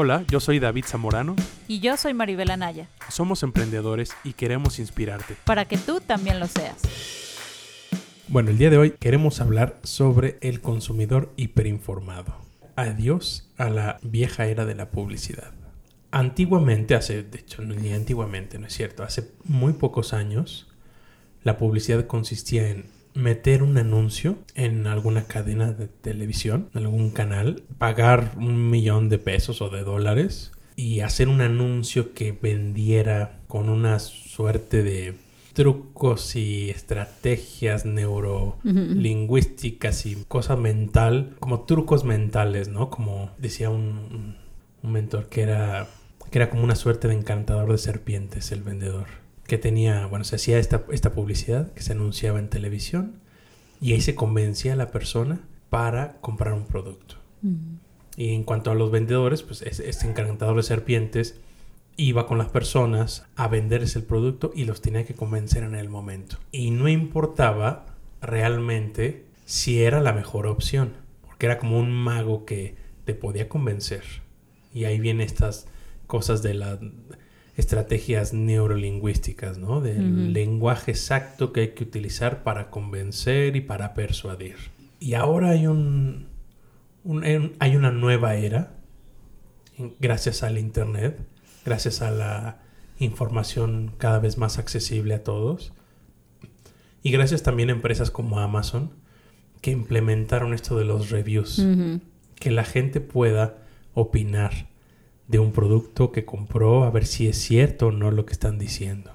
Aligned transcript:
Hola, 0.00 0.22
yo 0.28 0.38
soy 0.38 0.60
David 0.60 0.84
Zamorano. 0.86 1.34
Y 1.66 1.80
yo 1.80 1.96
soy 1.96 2.14
Maribel 2.14 2.52
Anaya. 2.52 2.88
Somos 3.08 3.42
emprendedores 3.42 4.14
y 4.22 4.34
queremos 4.34 4.78
inspirarte. 4.78 5.34
Para 5.44 5.64
que 5.64 5.76
tú 5.76 6.00
también 6.00 6.38
lo 6.38 6.46
seas. 6.46 6.76
Bueno, 8.28 8.50
el 8.50 8.58
día 8.58 8.70
de 8.70 8.78
hoy 8.78 8.92
queremos 8.92 9.40
hablar 9.40 9.80
sobre 9.82 10.38
el 10.40 10.60
consumidor 10.60 11.32
hiperinformado. 11.36 12.36
Adiós 12.76 13.50
a 13.56 13.70
la 13.70 13.98
vieja 14.02 14.46
era 14.46 14.66
de 14.66 14.76
la 14.76 14.92
publicidad. 14.92 15.50
Antiguamente, 16.12 16.94
hace, 16.94 17.24
de 17.24 17.40
hecho, 17.40 17.62
ni 17.62 17.92
antiguamente, 17.92 18.60
no 18.60 18.68
es 18.68 18.74
cierto, 18.74 19.02
hace 19.02 19.32
muy 19.42 19.72
pocos 19.72 20.12
años, 20.12 20.68
la 21.42 21.58
publicidad 21.58 22.06
consistía 22.06 22.68
en 22.68 22.84
meter 23.18 23.62
un 23.64 23.76
anuncio 23.76 24.38
en 24.54 24.86
alguna 24.86 25.24
cadena 25.24 25.72
de 25.72 25.88
televisión, 25.88 26.70
algún 26.72 27.10
canal, 27.10 27.64
pagar 27.76 28.30
un 28.36 28.70
millón 28.70 29.08
de 29.08 29.18
pesos 29.18 29.60
o 29.60 29.70
de 29.70 29.82
dólares 29.82 30.52
y 30.76 31.00
hacer 31.00 31.28
un 31.28 31.40
anuncio 31.40 32.14
que 32.14 32.30
vendiera 32.30 33.40
con 33.48 33.68
una 33.68 33.98
suerte 33.98 34.84
de 34.84 35.16
trucos 35.52 36.36
y 36.36 36.70
estrategias 36.70 37.84
neurolingüísticas 37.84 40.06
y 40.06 40.24
cosa 40.28 40.54
mental, 40.54 41.34
como 41.40 41.62
trucos 41.62 42.04
mentales, 42.04 42.68
¿no? 42.68 42.90
Como 42.90 43.32
decía 43.38 43.68
un, 43.68 44.36
un 44.80 44.92
mentor 44.92 45.28
que 45.28 45.42
era, 45.42 45.88
que 46.30 46.38
era 46.38 46.50
como 46.50 46.62
una 46.62 46.76
suerte 46.76 47.08
de 47.08 47.14
encantador 47.14 47.72
de 47.72 47.78
serpientes 47.78 48.52
el 48.52 48.62
vendedor 48.62 49.08
que 49.48 49.56
tenía, 49.56 50.06
bueno, 50.06 50.24
se 50.24 50.36
hacía 50.36 50.58
esta, 50.58 50.84
esta 50.92 51.12
publicidad 51.12 51.72
que 51.72 51.82
se 51.82 51.92
anunciaba 51.92 52.38
en 52.38 52.50
televisión 52.50 53.14
y 53.80 53.94
ahí 53.94 54.02
se 54.02 54.14
convencía 54.14 54.74
a 54.74 54.76
la 54.76 54.90
persona 54.90 55.40
para 55.70 56.18
comprar 56.20 56.52
un 56.52 56.66
producto. 56.66 57.16
Y 58.14 58.34
en 58.34 58.44
cuanto 58.44 58.70
a 58.70 58.74
los 58.74 58.90
vendedores, 58.90 59.42
pues 59.42 59.62
este 59.62 60.06
encantador 60.06 60.56
de 60.56 60.62
serpientes 60.62 61.40
iba 61.96 62.26
con 62.26 62.36
las 62.36 62.48
personas 62.50 63.26
a 63.36 63.48
venderles 63.48 63.96
el 63.96 64.02
producto 64.02 64.52
y 64.54 64.64
los 64.64 64.82
tenía 64.82 65.06
que 65.06 65.14
convencer 65.14 65.62
en 65.62 65.74
el 65.74 65.88
momento. 65.88 66.36
Y 66.52 66.70
no 66.70 66.86
importaba 66.86 67.86
realmente 68.20 69.24
si 69.46 69.82
era 69.82 70.02
la 70.02 70.12
mejor 70.12 70.46
opción, 70.46 70.92
porque 71.24 71.46
era 71.46 71.58
como 71.58 71.78
un 71.78 71.90
mago 71.90 72.44
que 72.44 72.76
te 73.06 73.14
podía 73.14 73.48
convencer. 73.48 74.02
Y 74.74 74.84
ahí 74.84 75.00
vienen 75.00 75.26
estas 75.26 75.68
cosas 76.06 76.42
de 76.42 76.52
la 76.52 76.78
estrategias 77.58 78.32
neurolingüísticas, 78.32 79.58
¿no? 79.58 79.80
Del 79.80 80.32
lenguaje 80.32 80.92
exacto 80.92 81.52
que 81.52 81.60
hay 81.60 81.68
que 81.70 81.82
utilizar 81.82 82.44
para 82.44 82.70
convencer 82.70 83.56
y 83.56 83.60
para 83.60 83.94
persuadir. 83.94 84.54
Y 85.00 85.14
ahora 85.14 85.50
hay 85.50 85.66
un, 85.66 86.28
hay 87.58 87.76
una 87.76 87.90
nueva 87.90 88.36
era, 88.36 88.76
gracias 89.98 90.44
al 90.44 90.56
Internet, 90.56 91.20
gracias 91.64 92.00
a 92.00 92.12
la 92.12 92.60
información 93.00 93.92
cada 93.98 94.20
vez 94.20 94.38
más 94.38 94.58
accesible 94.58 95.14
a 95.14 95.24
todos, 95.24 95.72
y 97.02 97.10
gracias 97.10 97.42
también 97.42 97.70
a 97.70 97.72
empresas 97.72 98.12
como 98.12 98.38
Amazon, 98.38 98.92
que 99.60 99.72
implementaron 99.72 100.54
esto 100.54 100.78
de 100.78 100.84
los 100.84 101.10
reviews, 101.10 101.60
que 102.36 102.52
la 102.52 102.62
gente 102.62 103.00
pueda 103.00 103.66
opinar 103.94 104.68
de 105.28 105.38
un 105.38 105.52
producto 105.52 106.10
que 106.10 106.24
compró, 106.24 106.84
a 106.84 106.90
ver 106.90 107.06
si 107.06 107.28
es 107.28 107.38
cierto 107.38 107.88
o 107.88 107.92
no 107.92 108.10
lo 108.10 108.26
que 108.26 108.32
están 108.32 108.58
diciendo. 108.58 109.12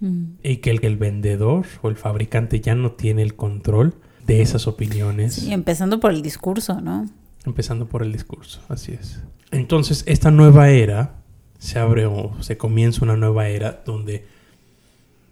Mm. 0.00 0.24
Y 0.42 0.56
que 0.56 0.70
el, 0.70 0.84
el, 0.84 0.96
vendedor 0.96 1.66
o 1.82 1.88
el 1.88 1.96
fabricante 1.96 2.60
ya 2.60 2.74
no 2.74 2.92
tiene 2.92 3.22
el 3.22 3.36
control 3.36 3.94
de 4.26 4.42
esas 4.42 4.66
opiniones. 4.66 5.34
Sí, 5.34 5.52
empezando 5.52 6.00
por 6.00 6.12
el 6.12 6.22
discurso, 6.22 6.80
¿no? 6.80 7.08
Empezando 7.44 7.86
por 7.86 8.02
el 8.02 8.12
discurso, 8.12 8.60
así 8.68 8.92
es. 8.92 9.22
Entonces, 9.50 10.02
esta 10.06 10.30
nueva 10.30 10.70
era 10.70 11.16
se 11.58 11.78
abre 11.78 12.04
o 12.04 12.34
se 12.40 12.58
comienza 12.58 13.04
una 13.04 13.16
nueva 13.16 13.48
era 13.48 13.82
donde 13.86 14.26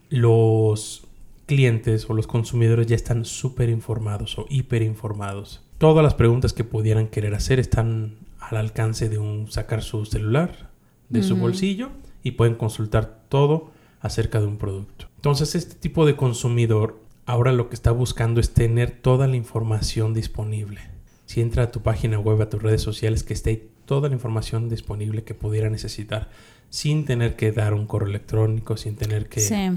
los 0.09 1.07
clientes 1.45 2.09
o 2.09 2.15
los 2.15 2.27
consumidores 2.27 2.87
ya 2.87 2.97
están 2.97 3.27
súper 3.27 3.69
informados 3.69 4.39
o 4.39 4.47
hiper 4.49 4.83
informados. 4.83 5.61
Todas 5.77 6.03
las 6.03 6.15
preguntas 6.15 6.55
que 6.55 6.65
pudieran 6.65 7.09
querer 7.09 7.35
hacer 7.35 7.59
están 7.59 8.15
al 8.53 8.67
alcance 8.67 9.09
de 9.09 9.19
un 9.19 9.51
sacar 9.51 9.83
su 9.83 10.05
celular 10.05 10.71
de 11.09 11.23
su 11.23 11.37
bolsillo 11.37 11.91
y 12.23 12.33
pueden 12.33 12.55
consultar 12.55 13.25
todo 13.29 13.71
acerca 14.01 14.41
de 14.41 14.47
un 14.47 14.57
producto. 14.57 15.09
Entonces 15.17 15.55
este 15.55 15.75
tipo 15.75 16.07
de 16.07 16.17
consumidor 16.17 17.01
ahora 17.27 17.53
lo 17.53 17.69
que 17.69 17.75
está 17.75 17.91
buscando 17.91 18.41
es 18.41 18.55
tener 18.55 18.91
toda 18.91 19.27
la 19.27 19.37
información 19.37 20.15
disponible. 20.15 20.81
Si 21.27 21.41
entra 21.41 21.65
a 21.65 21.71
tu 21.71 21.83
página 21.83 22.19
web, 22.19 22.41
a 22.43 22.49
tus 22.49 22.63
redes 22.63 22.83
sociales, 22.83 23.23
que 23.23 23.35
esté 23.35 23.69
toda 23.85 24.09
la 24.09 24.15
información 24.15 24.69
disponible 24.69 25.23
que 25.23 25.35
pudiera 25.35 25.71
necesitar 25.71 26.31
sin 26.69 27.05
tener 27.05 27.37
que 27.37 27.53
dar 27.53 27.75
un 27.75 27.87
correo 27.87 28.09
electrónico, 28.09 28.77
sin 28.77 28.97
tener 28.97 29.29
que 29.29 29.77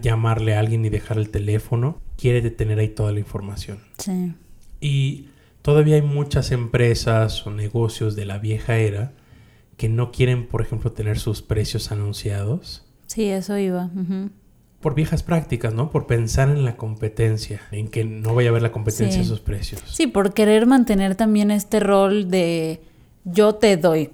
llamarle 0.00 0.54
a 0.54 0.60
alguien 0.60 0.84
y 0.84 0.88
dejar 0.88 1.18
el 1.18 1.30
teléfono, 1.30 2.00
quiere 2.16 2.48
tener 2.50 2.78
ahí 2.78 2.88
toda 2.88 3.12
la 3.12 3.18
información. 3.18 3.78
Sí. 3.98 4.32
Y 4.80 5.26
todavía 5.66 5.96
hay 5.96 6.02
muchas 6.02 6.52
empresas 6.52 7.44
o 7.44 7.50
negocios 7.50 8.14
de 8.14 8.24
la 8.24 8.38
vieja 8.38 8.76
era 8.76 9.14
que 9.76 9.88
no 9.88 10.12
quieren, 10.12 10.46
por 10.46 10.62
ejemplo, 10.62 10.92
tener 10.92 11.18
sus 11.18 11.42
precios 11.42 11.90
anunciados. 11.90 12.84
Sí, 13.08 13.24
eso 13.24 13.58
iba. 13.58 13.90
Por 14.78 14.94
viejas 14.94 15.24
prácticas, 15.24 15.74
¿no? 15.74 15.90
Por 15.90 16.06
pensar 16.06 16.50
en 16.50 16.64
la 16.64 16.76
competencia, 16.76 17.62
en 17.72 17.88
que 17.88 18.04
no 18.04 18.32
vaya 18.32 18.50
a 18.50 18.52
haber 18.52 18.62
la 18.62 18.70
competencia 18.70 19.20
en 19.20 19.26
sus 19.26 19.40
precios. 19.40 19.82
Sí, 19.86 20.06
por 20.06 20.34
querer 20.34 20.66
mantener 20.66 21.16
también 21.16 21.50
este 21.50 21.80
rol 21.80 22.30
de 22.30 22.80
yo 23.24 23.56
te 23.56 23.76
doy. 23.76 24.12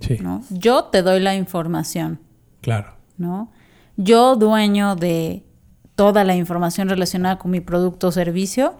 Sí. 0.00 0.18
¿no? 0.20 0.42
Yo 0.50 0.86
te 0.86 1.02
doy 1.02 1.20
la 1.20 1.36
información. 1.36 2.18
Claro. 2.60 2.94
¿No? 3.18 3.52
Yo, 3.96 4.34
dueño 4.34 4.96
de 4.96 5.44
toda 5.94 6.24
la 6.24 6.34
información 6.34 6.88
relacionada 6.88 7.38
con 7.38 7.52
mi 7.52 7.60
producto 7.60 8.08
o 8.08 8.10
servicio, 8.10 8.76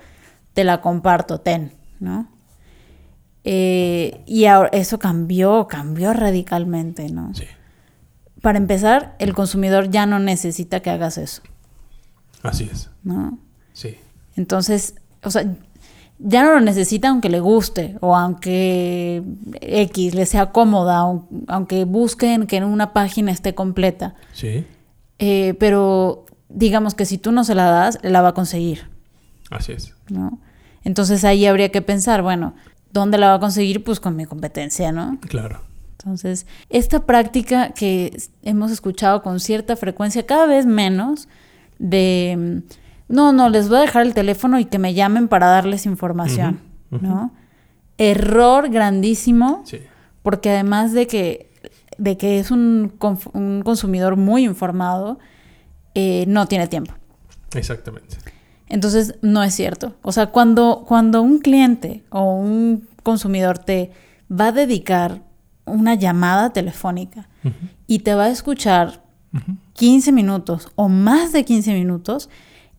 te 0.53 0.65
la 0.65 0.81
comparto, 0.81 1.39
ten. 1.39 1.78
¿No? 2.01 2.29
Eh, 3.45 4.23
y 4.27 4.45
ahora 4.47 4.69
eso 4.73 4.99
cambió, 4.99 5.67
cambió 5.69 6.13
radicalmente, 6.13 7.11
¿no? 7.11 7.35
Sí. 7.35 7.45
Para 8.43 8.59
empezar, 8.59 9.17
el 9.19 9.35
consumidor 9.35 9.91
ya 9.91 10.07
no 10.07 10.19
necesita 10.19 10.81
que 10.81 10.91
hagas 10.91 11.19
eso. 11.19 11.43
Así 12.43 12.69
es. 12.71 12.91
¿No? 13.03 13.39
Sí. 13.73 13.97
Entonces, 14.37 14.95
o 15.23 15.31
sea, 15.31 15.45
ya 16.19 16.45
no 16.45 16.53
lo 16.53 16.61
necesita 16.61 17.09
aunque 17.09 17.29
le 17.29 17.41
guste 17.41 17.97
o 18.01 18.17
aunque 18.17 19.23
X 19.61 20.15
le 20.15 20.27
sea 20.27 20.53
cómoda, 20.53 21.05
aunque 21.47 21.85
busquen 21.85 22.47
que 22.47 22.57
en 22.57 22.65
una 22.65 22.93
página 22.93 23.33
esté 23.33 23.55
completa. 23.55 24.15
Sí. 24.33 24.67
Eh, 25.19 25.55
pero 25.59 26.27
digamos 26.49 26.95
que 26.95 27.07
si 27.07 27.19
tú 27.19 27.33
no 27.33 27.45
se 27.45 27.55
la 27.55 27.71
das, 27.71 27.99
la 28.03 28.21
va 28.21 28.29
a 28.29 28.35
conseguir. 28.35 28.91
Así 29.51 29.73
es. 29.73 29.95
¿No? 30.09 30.39
Entonces 30.85 31.25
ahí 31.25 31.47
habría 31.47 31.71
que 31.71 31.83
pensar, 31.83 32.23
bueno, 32.23 32.55
¿dónde 32.93 33.19
la 33.19 33.29
va 33.29 33.35
a 33.35 33.41
conseguir? 33.41 33.85
Pues 33.85 34.01
con 34.01 34.17
mi 34.17 34.25
competencia, 34.25 34.93
¿no? 34.93 35.19
Claro. 35.21 35.61
Entonces, 35.93 36.47
esta 36.71 37.01
práctica 37.07 37.71
que 37.71 38.17
hemos 38.43 38.71
escuchado 38.71 39.23
con 39.23 39.41
cierta 39.41 39.75
frecuencia, 39.75 40.25
cada 40.27 40.47
vez 40.47 40.65
menos, 40.65 41.29
de, 41.79 42.63
no, 43.09 43.33
no, 43.33 43.49
les 43.49 43.69
voy 43.69 43.79
a 43.79 43.81
dejar 43.81 44.07
el 44.07 44.15
teléfono 44.15 44.61
y 44.61 44.65
que 44.67 44.79
me 44.79 44.95
llamen 44.95 45.29
para 45.29 45.49
darles 45.49 45.87
información, 45.87 46.61
¿no? 46.91 47.33
Error 47.99 48.71
grandísimo, 48.71 49.63
sí. 49.65 49.81
porque 50.23 50.51
además 50.51 50.93
de 50.93 51.09
que, 51.09 51.51
de 51.99 52.17
que 52.17 52.39
es 52.39 52.53
un, 52.53 52.93
un 53.33 53.63
consumidor 53.63 54.17
muy 54.17 54.45
informado, 54.45 55.19
eh, 55.95 56.25
no 56.29 56.47
tiene 56.47 56.69
tiempo. 56.69 56.95
Exactamente. 57.55 58.19
Entonces, 58.69 59.15
no 59.23 59.43
es 59.43 59.55
cierto. 59.55 59.95
O 60.03 60.13
sea, 60.13 60.27
cuando, 60.27 60.85
cuando 60.87 61.23
un 61.23 61.39
cliente 61.39 62.05
o 62.11 62.35
un 62.35 62.89
consumidor 63.03 63.59
te 63.59 63.91
va 64.31 64.49
a 64.49 64.53
dedicar 64.53 65.23
una 65.65 65.95
llamada 65.95 66.51
telefónica 66.51 67.29
y 67.87 68.01
te 68.01 68.15
va 68.15 68.25
a 68.25 68.31
escuchar 68.31 69.03
15 69.75 70.13
minutos 70.13 70.69
o 70.75 70.89
más 70.89 71.33
de 71.33 71.45
15 71.45 71.73
minutos, 71.75 72.29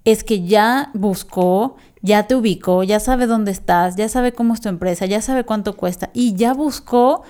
es 0.05 0.23
que 0.23 0.45
ya 0.45 0.89
buscó, 0.93 1.75
ya 2.01 2.23
te 2.27 2.35
ubicó, 2.35 2.83
ya 2.83 2.99
sabe 2.99 3.27
dónde 3.27 3.51
estás, 3.51 3.95
ya 3.95 4.09
sabe 4.09 4.31
cómo 4.33 4.53
es 4.53 4.61
tu 4.61 4.69
empresa, 4.69 5.05
ya 5.05 5.21
sabe 5.21 5.43
cuánto 5.43 5.75
cuesta 5.75 6.09
y 6.13 6.33
ya 6.33 6.53
buscó 6.53 7.23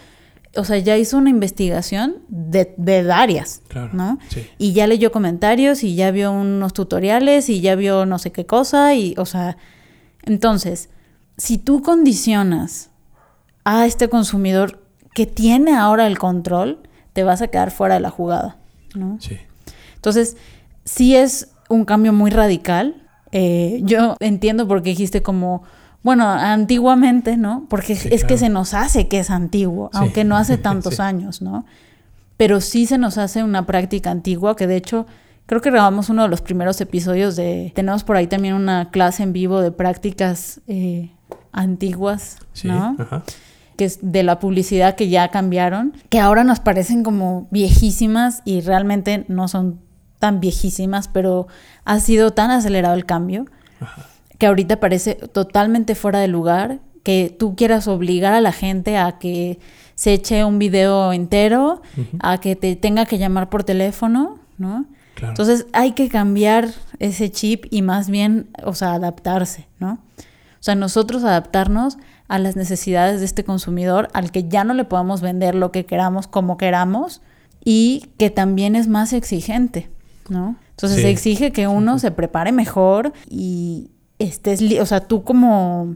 o 0.55 0.63
sea, 0.63 0.77
ya 0.77 0.97
hizo 0.97 1.17
una 1.17 1.29
investigación 1.29 2.17
de, 2.27 2.73
de 2.77 3.11
áreas, 3.11 3.61
¿no? 3.93 4.17
Y 4.57 4.73
ya 4.73 4.87
leyó 4.87 5.11
comentarios 5.11 5.83
y 5.83 5.95
ya 5.95 6.11
vio 6.11 6.31
unos 6.31 6.73
tutoriales 6.73 7.49
y 7.49 7.61
ya 7.61 7.75
vio 7.75 8.05
no 8.05 8.17
sé 8.17 8.31
qué 8.31 8.45
cosa 8.45 8.95
y, 8.95 9.13
o 9.17 9.25
sea, 9.25 9.57
entonces, 10.23 10.89
si 11.37 11.57
tú 11.57 11.81
condicionas 11.81 12.89
a 13.63 13.85
este 13.85 14.09
consumidor 14.09 14.83
que 15.13 15.25
tiene 15.25 15.75
ahora 15.75 16.07
el 16.07 16.17
control, 16.17 16.79
te 17.13 17.23
vas 17.23 17.41
a 17.41 17.47
quedar 17.47 17.71
fuera 17.71 17.95
de 17.95 18.01
la 18.01 18.09
jugada, 18.09 18.57
¿no? 18.95 19.17
Sí. 19.19 19.37
Entonces, 19.95 20.37
sí 20.83 21.15
es 21.15 21.49
un 21.69 21.85
cambio 21.85 22.13
muy 22.13 22.31
radical. 22.31 23.07
Eh, 23.31 23.81
yo 23.83 24.15
entiendo 24.19 24.67
por 24.67 24.81
qué 24.81 24.89
dijiste 24.89 25.21
como 25.21 25.63
Bueno, 26.03 26.27
antiguamente, 26.29 27.35
¿no? 27.37 27.65
Porque 27.69 27.95
Sí, 27.95 28.09
es 28.11 28.23
que 28.23 28.37
se 28.37 28.49
nos 28.49 28.73
hace 28.73 29.07
que 29.07 29.19
es 29.19 29.29
antiguo, 29.29 29.89
Sí. 29.93 29.99
aunque 29.99 30.23
no 30.23 30.37
hace 30.37 30.57
tantos 30.57 30.95
Sí. 30.95 31.01
años, 31.01 31.41
¿no? 31.41 31.65
Pero 32.37 32.61
sí 32.61 32.85
se 32.85 32.97
nos 32.97 33.17
hace 33.17 33.43
una 33.43 33.65
práctica 33.65 34.11
antigua 34.11 34.55
que 34.55 34.65
de 34.67 34.77
hecho 34.77 35.05
creo 35.45 35.61
que 35.61 35.71
grabamos 35.71 36.09
uno 36.09 36.21
de 36.23 36.29
los 36.29 36.41
primeros 36.41 36.79
episodios 36.79 37.35
de... 37.35 37.71
Tenemos 37.75 38.03
por 38.03 38.15
ahí 38.15 38.27
también 38.27 38.53
una 38.53 38.91
clase 38.91 39.23
en 39.23 39.33
vivo 39.33 39.61
de 39.61 39.71
prácticas 39.71 40.61
eh, 40.67 41.11
antiguas, 41.51 42.37
¿no? 42.63 42.95
ajá. 42.99 43.23
que 43.75 43.85
es 43.85 43.99
de 44.01 44.23
la 44.23 44.39
publicidad 44.39 44.95
que 44.95 45.09
ya 45.09 45.29
cambiaron, 45.29 45.93
que 46.09 46.19
ahora 46.19 46.43
nos 46.43 46.59
parecen 46.59 47.01
como 47.03 47.47
viejísimas 47.51 48.41
y 48.45 48.61
realmente 48.61 49.25
no 49.27 49.47
son 49.47 49.79
tan 50.19 50.39
viejísimas, 50.39 51.07
pero 51.07 51.47
ha 51.85 51.99
sido 51.99 52.31
tan 52.31 52.51
acelerado 52.51 52.93
el 52.95 53.05
cambio 53.05 53.45
Ajá. 53.81 54.05
Que 54.39 54.47
ahorita 54.47 54.79
parece 54.79 55.13
totalmente 55.15 55.93
fuera 55.93 56.19
de 56.19 56.27
lugar 56.27 56.79
que 57.03 57.35
tú 57.37 57.55
quieras 57.55 57.87
obligar 57.87 58.33
a 58.33 58.41
la 58.41 58.51
gente 58.51 58.97
a 58.97 59.19
que 59.19 59.59
se 59.95 60.13
eche 60.13 60.43
un 60.45 60.57
video 60.59 61.13
entero, 61.13 61.81
a 62.21 62.39
que 62.39 62.55
te 62.55 62.75
tenga 62.75 63.05
que 63.05 63.17
llamar 63.19 63.49
por 63.49 63.63
teléfono, 63.63 64.39
¿no? 64.57 64.85
Claro. 65.15 65.33
Entonces 65.33 65.67
hay 65.73 65.91
que 65.91 66.07
cambiar 66.09 66.69
ese 66.99 67.29
chip 67.29 67.65
y 67.69 67.81
más 67.81 68.09
bien, 68.09 68.49
o 68.63 68.73
sea, 68.73 68.93
adaptarse, 68.93 69.67
¿no? 69.79 69.99
O 70.17 70.61
sea, 70.63 70.75
nosotros 70.75 71.23
adaptarnos 71.23 71.97
a 72.29 72.37
las 72.39 72.55
necesidades 72.55 73.19
de 73.19 73.25
este 73.25 73.43
consumidor, 73.43 74.07
al 74.13 74.31
que 74.31 74.47
ya 74.47 74.63
no 74.63 74.73
le 74.73 74.85
podamos 74.85 75.21
vender 75.21 75.55
lo 75.55 75.71
que 75.71 75.85
queramos 75.85 76.27
como 76.27 76.57
queramos 76.57 77.21
y 77.65 78.05
que 78.17 78.29
también 78.29 78.75
es 78.75 78.87
más 78.87 79.11
exigente, 79.13 79.89
¿no? 80.29 80.55
Entonces 80.71 81.01
Sí. 81.01 81.07
exige 81.07 81.51
que 81.51 81.67
uno 81.67 81.99
se 81.99 82.11
prepare 82.11 82.51
mejor 82.53 83.11
y 83.29 83.89
estés, 84.19 84.61
o 84.79 84.85
sea, 84.85 85.07
tú 85.07 85.23
como, 85.23 85.95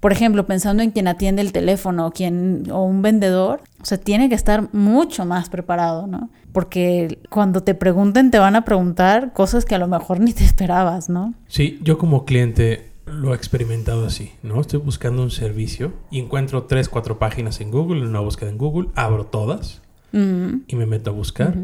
por 0.00 0.12
ejemplo, 0.12 0.46
pensando 0.46 0.82
en 0.82 0.90
quien 0.90 1.06
atiende 1.06 1.42
el 1.42 1.52
teléfono 1.52 2.06
o 2.06 2.10
quien 2.10 2.64
o 2.70 2.82
un 2.82 3.02
vendedor, 3.02 3.60
o 3.80 3.84
sea, 3.84 3.98
tiene 3.98 4.28
que 4.28 4.34
estar 4.34 4.72
mucho 4.74 5.24
más 5.24 5.48
preparado, 5.48 6.06
¿no? 6.06 6.30
Porque 6.52 7.18
cuando 7.30 7.62
te 7.62 7.74
pregunten 7.74 8.30
te 8.30 8.38
van 8.38 8.56
a 8.56 8.64
preguntar 8.64 9.32
cosas 9.32 9.64
que 9.64 9.74
a 9.74 9.78
lo 9.78 9.86
mejor 9.86 10.20
ni 10.20 10.32
te 10.32 10.44
esperabas, 10.44 11.08
¿no? 11.08 11.34
Sí, 11.46 11.78
yo 11.82 11.98
como 11.98 12.24
cliente 12.24 12.90
lo 13.06 13.32
he 13.32 13.36
experimentado 13.36 14.06
así, 14.06 14.32
¿no? 14.42 14.60
Estoy 14.60 14.80
buscando 14.80 15.22
un 15.22 15.30
servicio 15.30 15.92
y 16.10 16.20
encuentro 16.20 16.64
tres, 16.64 16.88
cuatro 16.88 17.18
páginas 17.18 17.60
en 17.60 17.70
Google, 17.70 18.00
en 18.00 18.08
una 18.08 18.20
búsqueda 18.20 18.50
en 18.50 18.58
Google, 18.58 18.88
abro 18.94 19.26
todas 19.26 19.80
y 20.12 20.76
me 20.76 20.84
meto 20.84 21.08
a 21.08 21.14
buscar 21.14 21.56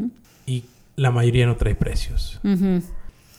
y 0.47 0.63
la 0.95 1.11
mayoría 1.11 1.45
no 1.45 1.55
trae 1.55 1.75
precios. 1.75 2.39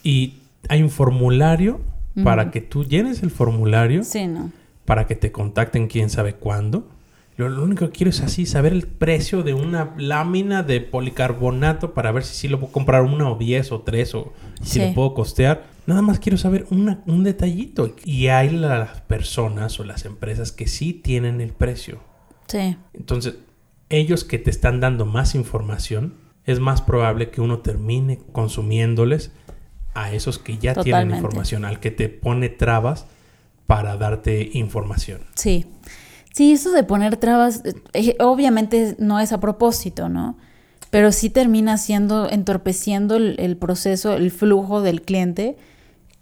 Y 0.04 0.34
hay 0.68 0.82
un 0.82 0.90
formulario 0.90 1.80
para 2.24 2.50
que 2.50 2.60
tú 2.60 2.84
llenes 2.84 3.22
el 3.22 3.30
formulario 3.30 4.02
Sí, 4.04 4.26
no. 4.26 4.50
para 4.84 5.06
que 5.06 5.14
te 5.14 5.30
contacten 5.32 5.86
quién 5.88 6.10
sabe 6.10 6.34
cuándo. 6.34 6.88
Lo, 7.36 7.48
lo 7.48 7.62
único 7.62 7.86
que 7.86 7.92
quiero 7.92 8.10
es 8.10 8.20
así 8.20 8.44
saber 8.44 8.72
el 8.72 8.86
precio 8.86 9.42
de 9.42 9.54
una 9.54 9.94
lámina 9.96 10.62
de 10.62 10.80
policarbonato 10.80 11.94
para 11.94 12.12
ver 12.12 12.22
si 12.24 12.34
sí 12.34 12.48
lo 12.48 12.60
puedo 12.60 12.72
comprar 12.72 13.02
una 13.02 13.30
o 13.30 13.36
diez 13.38 13.72
o 13.72 13.80
tres 13.80 14.14
o 14.14 14.32
si 14.62 14.80
Sí. 14.80 14.86
lo 14.88 14.94
puedo 14.94 15.14
costear. 15.14 15.64
Nada 15.86 16.02
más 16.02 16.18
quiero 16.20 16.36
saber 16.36 16.66
una- 16.70 17.02
un 17.06 17.24
detallito. 17.24 17.94
Y 18.04 18.26
hay 18.26 18.50
las 18.50 19.00
personas 19.02 19.80
o 19.80 19.84
las 19.84 20.04
empresas 20.04 20.52
que 20.52 20.66
sí 20.66 20.92
tienen 20.92 21.40
el 21.40 21.52
precio. 21.52 22.00
Sí, 22.46 22.76
Entonces, 22.92 23.36
ellos 23.88 24.24
que 24.24 24.38
te 24.38 24.50
están 24.50 24.80
dando 24.80 25.06
más 25.06 25.34
información, 25.34 26.14
es 26.44 26.60
más 26.60 26.82
probable 26.82 27.30
que 27.30 27.40
uno 27.40 27.60
termine 27.60 28.18
consumiéndoles 28.32 29.32
a 29.94 30.12
esos 30.12 30.38
que 30.38 30.58
ya 30.58 30.74
tienen 30.74 31.10
información, 31.10 31.64
al 31.64 31.80
que 31.80 31.90
te 31.90 32.08
pone 32.08 32.48
trabas 32.48 33.06
para 33.66 33.96
darte 33.96 34.50
información. 34.54 35.20
sí. 35.34 35.66
Sí, 36.32 36.52
eso 36.52 36.70
de 36.70 36.84
poner 36.84 37.16
trabas, 37.16 37.60
eh, 37.64 37.74
eh, 37.92 38.16
obviamente 38.20 38.94
no 39.00 39.18
es 39.18 39.32
a 39.32 39.40
propósito, 39.40 40.08
¿no? 40.08 40.38
Pero 40.90 41.10
sí 41.10 41.28
termina 41.28 41.76
siendo, 41.76 42.30
entorpeciendo 42.30 43.16
el, 43.16 43.34
el 43.40 43.56
proceso, 43.56 44.14
el 44.14 44.30
flujo 44.30 44.80
del 44.80 45.02
cliente 45.02 45.56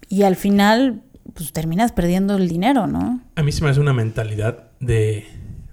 y 0.08 0.22
al 0.22 0.34
final, 0.34 1.02
pues 1.34 1.52
terminas 1.52 1.92
perdiendo 1.92 2.36
el 2.36 2.48
dinero, 2.48 2.86
¿no? 2.86 3.20
A 3.36 3.42
mí 3.42 3.52
se 3.52 3.62
me 3.62 3.68
hace 3.68 3.80
una 3.80 3.92
mentalidad 3.92 4.70
de, 4.80 5.26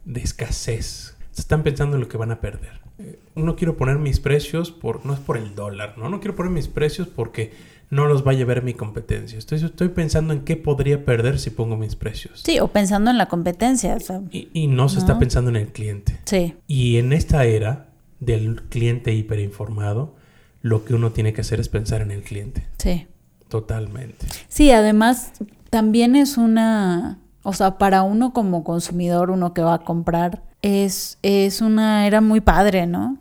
de 0.04 0.20
escasez. 0.20 1.16
Se 1.32 1.40
están 1.42 1.64
pensando 1.64 1.96
en 1.96 2.02
lo 2.02 2.10
que 2.10 2.18
van 2.18 2.32
a 2.32 2.42
perder. 2.42 2.82
Eh, 3.00 3.18
No 3.36 3.56
quiero 3.56 3.78
poner 3.78 4.00
mis 4.00 4.20
precios 4.20 4.70
por 4.70 5.06
no 5.06 5.14
es 5.14 5.20
por 5.22 5.38
el 5.38 5.56
dólar, 5.56 5.98
¿no? 5.98 6.10
No 6.10 6.20
quiero 6.20 6.36
poner 6.36 6.52
mis 6.52 6.68
precios 6.68 7.08
porque 7.08 7.54
no 7.90 8.06
los 8.06 8.26
va 8.26 8.32
a 8.32 8.36
llevar 8.36 8.64
mi 8.64 8.74
competencia. 8.74 9.38
Estoy, 9.38 9.64
estoy 9.64 9.90
pensando 9.90 10.34
en 10.34 10.42
qué 10.42 10.56
podría 10.58 11.06
perder 11.06 11.40
si 11.40 11.50
pongo 11.50 11.78
mis 11.78 11.96
precios. 11.96 12.42
Sí, 12.44 12.60
o 12.60 12.68
pensando 12.70 13.12
en 13.12 13.18
la 13.18 13.28
competencia, 13.28 13.96
o 13.96 14.00
sea, 14.00 14.22
Y, 14.32 14.50
y 14.54 14.68
no 14.68 14.90
se 14.90 15.00
está 15.00 15.20
pensando 15.20 15.50
en 15.50 15.56
el 15.58 15.68
cliente. 15.72 16.20
sí, 16.26 16.56
Y 16.68 16.98
en 16.98 17.14
esta 17.14 17.46
era 17.46 17.88
del 18.20 18.64
cliente 18.64 19.14
hiperinformado, 19.14 20.16
lo 20.62 20.84
que 20.84 20.96
uno 20.96 21.12
tiene 21.12 21.32
que 21.34 21.42
hacer 21.42 21.60
es 21.60 21.70
pensar 21.70 22.02
en 22.02 22.12
el 22.12 22.22
cliente. 22.24 22.68
sí. 22.78 23.08
Totalmente. 23.48 24.26
Sí, 24.48 24.72
además 24.72 25.32
también 25.70 26.16
es 26.16 26.38
una, 26.38 27.20
o 27.44 27.54
sea, 27.54 27.78
para 27.78 28.02
uno 28.02 28.34
como 28.34 28.64
consumidor, 28.64 29.30
uno 29.30 29.54
que 29.54 29.62
va 29.62 29.76
a 29.76 29.80
comprar, 29.84 30.42
es, 30.64 31.20
es 31.22 31.62
una 31.62 32.08
era 32.08 32.22
muy 32.22 32.42
padre, 32.42 32.88
¿no? 32.88 33.18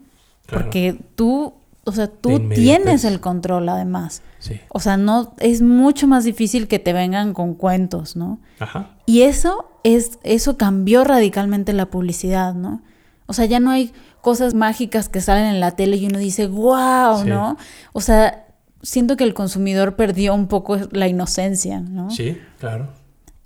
Claro. 0.47 0.65
Porque 0.65 0.99
tú, 1.15 1.55
o 1.85 1.93
sea, 1.93 2.07
tú 2.09 2.49
tienes 2.49 3.05
el 3.05 3.21
control 3.21 3.69
además. 3.69 4.23
Sí. 4.39 4.61
O 4.69 4.81
sea, 4.81 4.97
no, 4.97 5.35
es 5.39 5.63
mucho 5.63 6.07
más 6.07 6.25
difícil 6.25 6.69
que 6.69 6.79
te 6.79 6.93
vengan 6.93 7.35
con 7.35 7.55
cuentos, 7.55 8.17
¿no? 8.17 8.41
Ajá. 8.59 8.91
Y 9.07 9.23
eso 9.23 9.69
es, 9.83 10.19
eso 10.23 10.57
cambió 10.57 11.05
radicalmente 11.05 11.73
la 11.73 11.87
publicidad, 11.87 12.55
¿no? 12.55 12.83
O 13.27 13.33
sea, 13.33 13.45
ya 13.47 13.61
no 13.61 13.71
hay 13.71 13.93
cosas 14.21 14.55
mágicas 14.55 15.09
que 15.09 15.21
salen 15.21 15.47
en 15.47 15.61
la 15.61 15.73
tele 15.73 15.97
y 15.97 16.07
uno 16.07 16.19
dice, 16.19 16.47
wow, 16.47 17.23
Sí. 17.23 17.29
¿no? 17.29 17.57
O 17.93 18.01
sea, 18.01 18.47
siento 18.83 19.17
que 19.17 19.25
el 19.25 19.35
consumidor 19.35 19.97
perdió 19.97 20.35
un 20.35 20.47
poco 20.47 20.79
la 20.93 21.09
inocencia, 21.09 21.81
¿no? 21.81 22.11
Sí, 22.11 22.39
claro. 22.59 22.89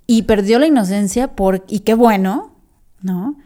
Y 0.07 0.23
perdió 0.23 0.59
la 0.59 0.67
inocencia 0.67 1.35
por, 1.35 1.65
y 1.67 1.81
qué 1.81 1.93
bueno, 1.93 2.53
¿no? 3.01 3.37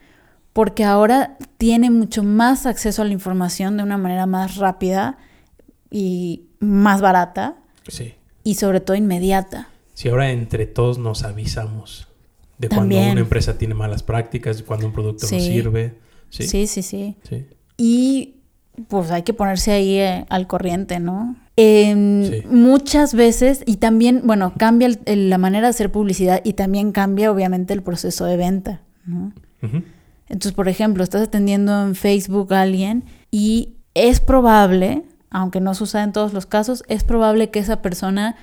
Porque 0.53 0.83
ahora 0.83 1.37
tiene 1.57 1.89
mucho 1.89 2.23
más 2.23 2.65
acceso 2.65 3.01
a 3.01 3.05
la 3.05 3.11
información 3.13 3.77
de 3.77 3.83
una 3.83 3.97
manera 3.97 4.25
más 4.27 4.57
rápida 4.57 5.17
y 5.89 6.43
más 6.59 7.01
barata 7.01 7.55
Sí. 7.87 8.13
y 8.43 8.55
sobre 8.55 8.79
todo 8.79 8.95
inmediata. 8.95 9.67
Si 9.93 10.09
ahora 10.09 10.31
entre 10.31 10.65
todos 10.65 10.97
nos 10.97 11.23
avisamos 11.23 12.07
de 12.57 12.69
cuando 12.69 12.95
una 12.97 13.19
empresa 13.19 13.57
tiene 13.57 13.73
malas 13.73 14.03
prácticas, 14.03 14.57
de 14.57 14.63
cuando 14.63 14.87
un 14.87 14.93
producto 14.93 15.23
no 15.25 15.39
sirve. 15.39 15.95
Sí. 16.29 16.43
sí, 16.47 16.67
sí. 16.67 16.81
sí. 16.81 17.15
Sí. 17.27 17.45
Y 17.77 18.35
pues 18.87 19.11
hay 19.11 19.23
que 19.23 19.33
ponerse 19.33 19.71
ahí 19.71 19.97
eh, 19.99 20.25
al 20.29 20.47
corriente, 20.47 20.99
¿no? 20.99 21.35
Sí. 21.55 22.43
Muchas 22.49 23.13
veces, 23.13 23.61
y 23.67 23.77
también, 23.77 24.21
bueno, 24.23 24.53
cambia 24.57 24.87
el- 24.87 24.99
el- 25.05 25.29
la 25.29 25.37
manera 25.37 25.67
de 25.67 25.71
hacer 25.71 25.91
publicidad 25.91 26.41
y 26.43 26.53
también 26.53 26.91
cambia 26.91 27.31
obviamente 27.31 27.73
el 27.73 27.83
proceso 27.83 28.25
de 28.25 28.37
venta, 28.37 28.81
¿no? 29.05 29.31
Ujú. 29.61 29.83
Entonces, 30.33 30.53
por 30.53 30.67
ejemplo, 30.67 31.03
estás 31.03 31.21
atendiendo 31.21 31.83
en 31.83 31.93
Facebook 31.93 32.53
a 32.55 32.61
alguien 32.61 33.03
y 33.29 33.75
es 33.93 34.19
probable, 34.19 35.03
aunque 35.29 35.61
no 35.61 35.75
suceda 35.75 36.03
en 36.03 36.11
todos 36.11 36.33
los 36.33 36.47
casos, 36.47 36.83
es 36.87 37.03
probable 37.03 37.51
que 37.51 37.59
esa 37.59 37.83
persona 37.83 38.35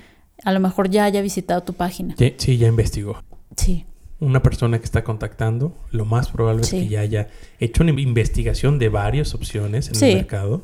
a 0.44 0.52
lo 0.52 0.60
mejor 0.60 0.88
ya 0.88 1.02
haya 1.04 1.20
visitado 1.20 1.64
tu 1.64 1.72
página. 1.74 2.14
Sí, 2.38 2.56
ya 2.58 2.68
investigó. 2.68 3.22
Sí, 3.56 3.86
Una 4.20 4.40
persona 4.42 4.78
que 4.78 4.84
está 4.84 5.02
contactando, 5.02 5.74
lo 5.90 6.04
más 6.04 6.28
probable 6.28 6.62
Sí. 6.64 6.76
es 6.76 6.82
que 6.84 6.88
ya 6.90 7.00
haya 7.00 7.28
hecho 7.58 7.82
una 7.82 7.98
investigación 7.98 8.78
de 8.78 8.88
varias 8.90 9.34
opciones 9.34 9.88
en 9.88 9.94
Sí. 9.96 10.04
el 10.10 10.16
mercado. 10.18 10.62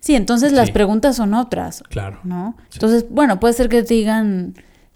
sí, 0.00 0.16
entonces 0.16 0.52
las 0.52 0.70
preguntas 0.72 1.14
son 1.16 1.32
otras, 1.32 1.82
Claro. 1.88 2.18
¿no? 2.24 2.56
Entonces, 2.72 3.06
bueno, 3.08 3.38
puede 3.40 3.54
ser 3.54 3.68
que 3.70 3.82
te 3.84 3.94
digan 3.94 4.54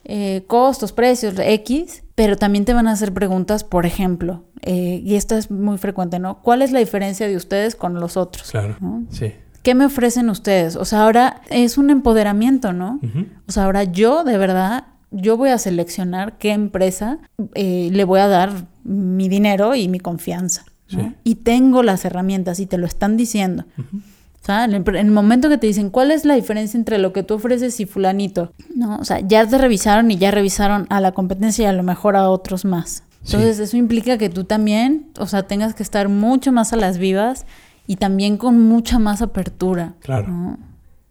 eh, 0.09 0.45
costos, 0.47 0.93
precios, 0.93 1.35
X, 1.39 2.03
pero 2.15 2.37
también 2.37 2.65
te 2.65 2.73
van 2.75 2.87
a 2.89 2.93
hacer 2.93 3.13
preguntas, 3.15 3.63
por 3.65 3.87
ejemplo, 3.87 4.45
eh, 4.67 5.01
y 5.05 5.15
esto 5.15 5.37
es 5.37 5.49
muy 5.49 5.79
frecuente, 5.79 6.19
¿no? 6.19 6.43
¿Cuál 6.43 6.61
es 6.61 6.73
la 6.73 6.81
diferencia 6.81 7.29
de 7.29 7.37
ustedes 7.37 7.77
con 7.77 7.95
los 7.95 8.17
otros? 8.17 8.51
Claro. 8.51 8.77
¿no? 8.81 9.05
Sí. 9.11 9.33
¿Qué 9.63 9.77
me 9.77 9.85
ofrecen 9.87 10.29
ustedes? 10.29 10.75
O 10.75 10.85
sea, 10.85 11.05
ahora 11.05 11.41
es 11.51 11.79
un 11.79 11.89
empoderamiento, 11.89 12.73
¿no? 12.73 13.01
O 13.49 13.53
sea, 13.53 13.65
ahora 13.65 13.85
yo 13.85 14.25
de 14.25 14.39
verdad, 14.39 14.89
yo 15.13 15.37
voy 15.37 15.51
a 15.51 15.59
seleccionar 15.59 16.37
qué 16.39 16.51
empresa 16.51 17.19
eh, 17.55 17.91
le 17.93 18.05
voy 18.05 18.19
a 18.19 18.27
dar 18.27 18.51
mi 18.83 19.29
dinero 19.29 19.77
y 19.77 19.87
mi 19.89 20.01
confianza. 20.01 20.65
¿no? 20.91 21.01
Sí. 21.01 21.15
Y 21.23 21.35
tengo 21.37 21.85
las 21.85 22.05
herramientas 22.05 22.59
y 22.59 22.67
te 22.67 22.77
lo 22.77 22.87
están 22.87 23.17
diciendo. 23.17 23.67
O 23.79 24.45
sea, 24.45 24.65
en 24.65 24.75
el, 24.75 24.89
en 24.89 25.07
el 25.07 25.13
momento 25.13 25.49
que 25.49 25.59
te 25.59 25.69
dicen 25.69 25.91
cuál 25.91 26.11
es 26.11 26.25
la 26.25 26.35
diferencia 26.35 26.77
entre 26.77 26.99
lo 26.99 27.13
que 27.13 27.23
tú 27.23 27.35
ofreces 27.35 27.79
y 27.79 27.87
fulanito, 27.87 28.53
¿no? 28.75 28.97
O 28.99 29.05
sea, 29.05 29.21
ya 29.21 29.47
te 29.47 29.59
revisaron 29.59 30.11
y 30.11 30.17
ya 30.17 30.33
revisaron 30.33 30.87
a 30.91 31.01
la 31.01 31.13
competencia 31.13 31.65
y 31.65 31.67
a 31.67 31.73
lo 31.73 31.83
mejor 31.83 32.17
a 32.17 32.31
otros 32.31 32.65
más. 32.65 33.05
Entonces, 33.27 33.59
eso 33.59 33.77
implica 33.77 34.19
que 34.19 34.29
tú 34.29 34.45
también, 34.45 35.09
o 35.19 35.27
sea, 35.27 35.45
tengas 35.45 35.75
que 35.75 35.83
estar 35.83 36.09
mucho 36.09 36.53
más 36.53 36.73
a 36.73 36.77
las 36.77 36.99
vivas 36.99 37.45
y 37.87 37.97
también 37.97 38.37
con 38.37 38.61
mucha 38.61 38.99
más 38.99 39.23
apertura. 39.23 39.95
Claro. 40.01 40.29
¿no? 40.29 40.59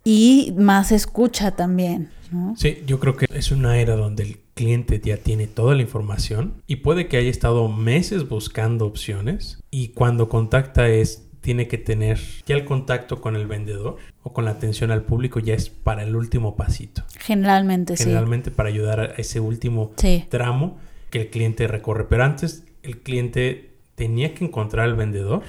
Y 0.04 0.54
más 0.58 0.92
escucha 0.92 1.52
también, 1.52 2.10
¿no? 2.32 2.56
Sí, 2.58 2.84
yo 2.86 3.00
creo 3.00 3.16
que 3.16 3.28
es 3.34 3.52
una 3.52 3.78
era 3.78 3.96
donde 3.96 4.24
el 4.24 4.40
cliente 4.54 5.02
ya 5.04 5.18
tiene 5.18 5.48
toda 5.48 5.76
la 5.76 5.82
información 5.82 6.54
y 6.68 6.78
puede 6.78 7.08
que 7.08 7.18
haya 7.18 7.30
estado 7.30 7.68
meses 7.68 8.30
buscando 8.30 8.86
opciones 8.86 9.60
y 9.70 9.90
cuando 9.90 10.30
contacta 10.30 10.88
es 10.88 11.24
tiene 11.42 11.68
que 11.68 11.78
tener 11.78 12.20
ya 12.48 12.56
el 12.56 12.66
contacto 12.66 13.22
con 13.22 13.36
el 13.36 13.46
vendedor 13.46 13.98
o 14.24 14.34
con 14.34 14.46
la 14.46 14.52
atención 14.52 14.90
al 14.90 15.04
público 15.04 15.40
ya 15.40 15.54
es 15.54 15.70
para 15.70 16.02
el 16.04 16.16
último 16.16 16.56
pasito. 16.56 17.04
Generalmente, 17.20 17.98
sí. 17.98 18.06
Generalmente 18.06 18.50
para 18.50 18.70
ayudar 18.70 19.00
a 19.00 19.06
ese 19.18 19.40
último 19.40 19.92
Sí. 19.98 20.24
tramo 20.30 20.78
que 21.10 21.22
el 21.22 21.30
cliente 21.30 21.68
recorre. 21.68 22.06
Pero 22.10 22.24
antes 22.24 22.64
el 22.84 23.00
cliente 23.02 23.72
tenía 23.96 24.34
que 24.34 24.46
encontrar 24.46 24.86
al 24.86 24.96
vendedor 24.96 25.44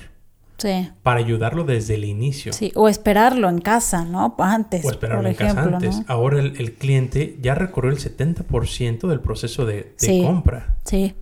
Sí. 0.58 0.88
para 1.02 1.20
ayudarlo 1.20 1.64
desde 1.64 1.96
el 1.96 2.04
inicio. 2.04 2.52
Sí, 2.54 2.72
o 2.74 2.88
esperarlo 2.88 3.48
en 3.50 3.60
casa, 3.60 4.04
¿no? 4.06 4.34
Antes, 4.38 4.84
O 4.86 4.90
esperarlo 4.90 5.22
por 5.24 5.30
en 5.30 5.34
casa 5.36 5.50
ejemplo, 5.52 5.76
antes. 5.76 5.96
¿no? 5.98 6.04
Ahora 6.08 6.38
el, 6.40 6.56
el 6.58 6.72
cliente 6.72 7.36
ya 7.42 7.54
recorrió 7.54 7.90
el 7.90 7.98
70% 7.98 9.06
del 9.08 9.20
proceso 9.20 9.66
de, 9.66 9.74
de 9.74 9.94
Sí. 9.98 10.22
compra 10.24 10.76
Sí. 10.84 11.14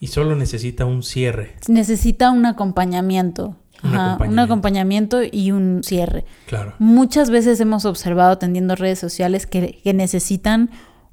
y 0.00 0.08
solo 0.08 0.36
necesita 0.36 0.84
un 0.84 1.02
cierre. 1.02 1.54
Necesita 1.68 2.30
un 2.30 2.44
acompañamiento. 2.44 3.56
Un 3.82 3.90
Ajá, 3.90 3.94
un 3.94 3.98
acompañamiento. 4.38 4.42
acompañamiento 4.42 5.18
y 5.32 5.50
un 5.52 5.80
cierre. 5.84 6.24
Claro. 6.46 6.74
Muchas 6.78 7.30
veces 7.30 7.60
hemos 7.60 7.84
observado 7.86 8.32
atendiendo 8.32 8.74
redes 8.76 8.98
sociales 8.98 9.46
que, 9.46 9.80
que 9.82 9.94
necesitan 9.94 10.68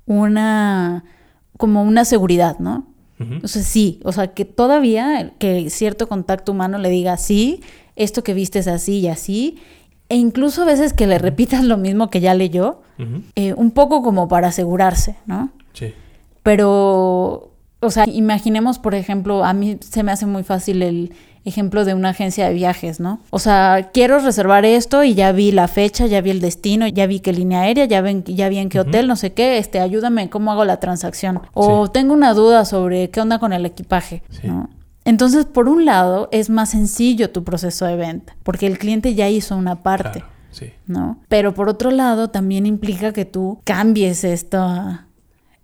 una 0.05 1.03
como 1.57 1.83
una 1.83 2.05
seguridad, 2.05 2.59
¿no? 2.59 2.87
Ujú. 3.19 3.35
O 3.43 3.47
sea, 3.47 3.61
sí, 3.63 3.99
o 4.03 4.11
sea, 4.11 4.27
que 4.27 4.45
todavía 4.45 5.33
que 5.39 5.69
cierto 5.69 6.07
contacto 6.07 6.51
humano 6.51 6.77
le 6.77 6.89
diga, 6.89 7.17
sí, 7.17 7.61
esto 7.95 8.23
que 8.23 8.33
viste 8.33 8.59
es 8.59 8.67
así 8.67 8.99
y 8.99 9.07
así, 9.07 9.57
e 10.09 10.15
incluso 10.15 10.63
a 10.63 10.65
veces 10.65 10.93
que 10.93 11.07
le 11.07 11.17
repitas 11.17 11.63
lo 11.63 11.77
mismo 11.77 12.09
que 12.09 12.19
ya 12.19 12.33
leyó, 12.33 12.81
eh, 13.35 13.53
un 13.53 13.71
poco 13.71 14.01
como 14.01 14.27
para 14.27 14.49
asegurarse, 14.49 15.15
¿no? 15.25 15.51
Sí. 15.73 15.93
Pero, 16.43 17.51
o 17.79 17.89
sea, 17.89 18.05
imaginemos, 18.07 18.79
por 18.79 18.95
ejemplo, 18.95 19.43
a 19.43 19.53
mí 19.53 19.77
se 19.81 20.03
me 20.03 20.11
hace 20.11 20.25
muy 20.25 20.43
fácil 20.43 20.83
el 20.83 21.13
ejemplo 21.45 21.85
de 21.85 21.93
una 21.93 22.09
agencia 22.09 22.47
de 22.47 22.53
viajes, 22.53 22.99
¿no? 22.99 23.19
O 23.29 23.39
sea, 23.39 23.91
quiero 23.93 24.19
reservar 24.19 24.65
esto 24.65 25.03
y 25.03 25.13
ya 25.13 25.31
vi 25.31 25.51
la 25.51 25.67
fecha, 25.67 26.07
ya 26.07 26.19
vi 26.21 26.31
el 26.31 26.41
destino, 26.41 26.87
ya 26.87 27.07
vi 27.07 27.19
qué 27.21 27.31
línea 27.31 27.61
aérea, 27.61 27.85
ya, 27.85 28.01
ven, 28.01 28.23
ya 28.25 28.49
vi 28.49 28.57
en 28.57 28.69
qué 28.69 28.79
hotel, 28.79 29.07
no 29.07 29.15
sé 29.15 29.33
qué, 29.33 29.57
este, 29.57 29.79
ayúdame, 29.79 30.29
¿cómo 30.29 30.51
hago 30.51 30.65
la 30.65 30.79
transacción? 30.79 31.39
O 31.53 31.85
Sí. 31.85 31.91
tengo 31.93 32.13
una 32.13 32.33
duda 32.33 32.65
sobre 32.65 33.09
qué 33.11 33.21
onda 33.21 33.39
con 33.39 33.53
el 33.53 33.65
equipaje, 33.65 34.23
Sí. 34.29 34.47
¿no? 34.47 34.69
Entonces, 35.05 35.45
por 35.45 35.69
un 35.69 35.85
lado, 35.85 36.29
es 36.31 36.49
más 36.49 36.71
sencillo 36.71 37.29
tu 37.29 37.43
proceso 37.43 37.85
de 37.85 37.95
venta, 37.95 38.35
porque 38.41 38.65
el 38.65 38.79
cliente 38.79 39.13
ya 39.13 39.29
hizo 39.29 39.55
una 39.55 39.83
parte. 39.83 40.19
Claro. 40.21 40.25
Sí. 40.49 40.71
¿no? 40.87 41.19
Pero 41.27 41.53
por 41.53 41.67
otro 41.67 41.91
lado, 41.91 42.29
también 42.29 42.65
implica 42.65 43.11
que 43.11 43.25
tú 43.25 43.59
cambies 43.65 44.23
esta, 44.23 45.05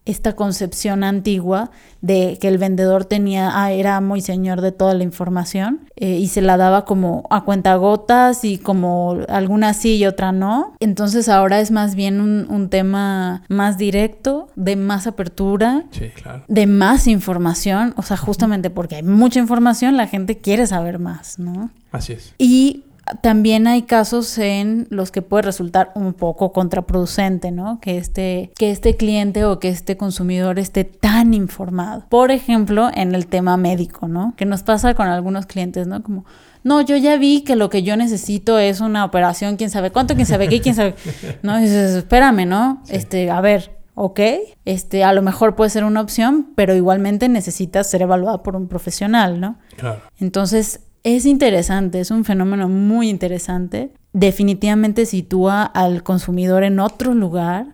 esta 0.05 0.36
concepción 0.36 1.03
antigua 1.03 1.70
de 2.01 2.39
que 2.41 2.48
el 2.48 2.58
vendedor 2.58 3.05
tenía, 3.05 3.51
ah, 3.53 3.72
era 3.72 4.01
muy 4.01 4.20
señor 4.22 4.62
de 4.62 4.72
toda 4.72 4.96
la 4.96 5.03
información 5.03 5.81
eh, 5.96 6.17
y 6.17 6.27
se 6.27 6.41
la 6.41 6.58
daba 6.58 6.86
como 6.86 7.27
a 7.29 7.43
cuentagotas 7.43 8.43
y 8.43 8.58
como 8.58 9.17
alguna 9.29 9.74
sí 9.75 9.98
y 9.98 10.05
otra 10.08 10.31
no. 10.31 10.74
Entonces 10.79 11.29
ahora 11.29 11.60
es 11.60 11.70
más 11.70 11.93
bien 11.93 12.20
un, 12.20 12.48
un 12.50 12.70
tema 12.70 13.43
más 13.48 13.77
directo, 13.77 14.48
de 14.55 14.75
más 14.75 15.05
apertura, 15.05 15.84
Sí, 15.91 16.10
claro. 16.10 16.43
de 16.48 16.65
más 16.65 17.05
información, 17.08 17.93
o 17.96 18.01
sea, 18.01 18.17
justamente 18.17 18.70
porque 18.72 18.96
hay 18.96 19.03
mucha 19.03 19.39
información, 19.39 19.98
la 19.98 20.08
gente 20.08 20.38
quiere 20.39 20.65
saber 20.65 20.98
más, 20.98 21.38
¿no? 21.38 21.70
Así 21.91 22.13
es. 22.13 22.34
Y 22.38 22.80
también 23.22 23.67
hay 23.67 23.84
casos 23.84 24.38
en 24.38 24.88
los 24.89 25.12
que 25.12 25.22
puede 25.22 25.43
resultar 25.43 25.91
un 25.96 26.13
poco 26.13 26.53
contraproducente, 26.53 27.51
¿no? 27.51 27.79
Que 27.81 27.98
este, 27.98 28.51
que 28.55 28.72
este 28.72 28.96
cliente 28.96 29.43
o 29.46 29.60
que 29.60 29.70
este 29.70 29.98
consumidor 29.98 30.60
esté 30.60 30.84
tan 30.84 31.34
informado. 31.34 32.05
Por 32.10 32.31
ejemplo, 32.31 32.89
en 32.93 33.15
el 33.15 33.27
tema 33.27 33.58
médico, 33.58 34.08
¿no? 34.08 34.34
Que 34.38 34.46
nos 34.46 34.63
pasa 34.63 34.93
con 34.93 35.08
algunos 35.08 35.46
clientes, 35.46 35.88
¿no? 35.88 36.03
Como, 36.03 36.25
no, 36.63 36.81
yo 36.81 36.96
ya 36.96 37.17
vi 37.17 37.41
que 37.41 37.55
lo 37.55 37.70
que 37.70 37.84
yo 37.84 37.98
necesito 37.98 38.60
es 38.60 38.81
una 38.81 39.03
operación, 39.03 39.58
quién 39.58 39.70
sabe 39.70 39.91
cuánto, 39.91 40.15
quién 40.15 40.27
sabe 40.27 40.48
qué, 40.48 40.62
quién 40.62 40.75
sabe. 40.75 40.96
No, 41.41 41.60
y 41.60 41.63
dices, 41.63 41.96
espérame, 41.96 42.48
¿no? 42.48 42.81
Sí. 42.86 42.96
Este, 42.96 43.31
a 43.31 43.41
ver, 43.41 43.79
ok, 43.96 44.20
este, 44.65 45.03
a 45.03 45.13
lo 45.13 45.22
mejor 45.22 45.55
puede 45.55 45.70
ser 45.70 45.84
una 45.84 46.01
opción, 46.01 46.51
pero 46.55 46.75
igualmente 46.75 47.29
necesitas 47.29 47.89
ser 47.89 48.03
evaluado 48.03 48.43
por 48.43 48.55
un 48.55 48.67
profesional, 48.67 49.39
¿no? 49.39 49.58
Claro. 49.75 50.01
Entonces, 50.20 50.81
es 51.03 51.25
interesante, 51.25 52.00
es 52.00 52.12
un 52.12 52.25
fenómeno 52.25 52.70
muy 52.70 53.10
interesante. 53.10 53.91
Definitivamente 54.13 55.05
sitúa 55.05 55.63
al 55.63 56.03
consumidor 56.03 56.63
en 56.63 56.79
otro 56.79 57.13
lugar 57.13 57.67